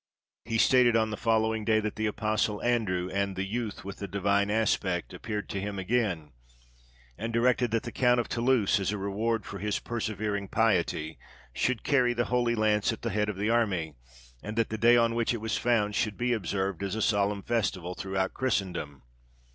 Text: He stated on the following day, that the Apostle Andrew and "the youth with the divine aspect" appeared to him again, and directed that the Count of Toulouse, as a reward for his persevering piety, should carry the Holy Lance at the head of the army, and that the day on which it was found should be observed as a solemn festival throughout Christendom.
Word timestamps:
He 0.45 0.57
stated 0.57 0.95
on 0.95 1.11
the 1.11 1.15
following 1.15 1.63
day, 1.63 1.79
that 1.79 1.95
the 1.95 2.07
Apostle 2.07 2.59
Andrew 2.63 3.07
and 3.13 3.35
"the 3.35 3.45
youth 3.45 3.85
with 3.85 3.97
the 3.97 4.07
divine 4.07 4.49
aspect" 4.49 5.13
appeared 5.13 5.47
to 5.49 5.61
him 5.61 5.77
again, 5.77 6.31
and 7.19 7.31
directed 7.31 7.69
that 7.69 7.83
the 7.83 7.91
Count 7.91 8.19
of 8.19 8.27
Toulouse, 8.27 8.79
as 8.79 8.91
a 8.91 8.97
reward 8.97 9.45
for 9.45 9.59
his 9.59 9.77
persevering 9.77 10.47
piety, 10.47 11.19
should 11.53 11.83
carry 11.83 12.15
the 12.15 12.25
Holy 12.33 12.55
Lance 12.55 12.91
at 12.91 13.03
the 13.03 13.11
head 13.11 13.29
of 13.29 13.35
the 13.37 13.51
army, 13.51 13.93
and 14.41 14.57
that 14.57 14.69
the 14.69 14.77
day 14.79 14.97
on 14.97 15.13
which 15.13 15.35
it 15.35 15.39
was 15.39 15.55
found 15.57 15.93
should 15.93 16.17
be 16.17 16.33
observed 16.33 16.81
as 16.81 16.95
a 16.95 17.01
solemn 17.03 17.43
festival 17.43 17.93
throughout 17.93 18.33
Christendom. 18.33 19.03